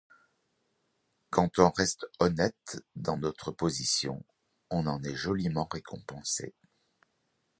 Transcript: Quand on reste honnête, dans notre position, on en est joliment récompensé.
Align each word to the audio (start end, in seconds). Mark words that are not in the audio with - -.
Quand 1.29 1.59
on 1.59 1.69
reste 1.69 2.07
honnête, 2.17 2.83
dans 2.95 3.17
notre 3.17 3.51
position, 3.51 4.25
on 4.71 4.87
en 4.87 5.03
est 5.03 5.15
joliment 5.15 5.67
récompensé. 5.71 6.55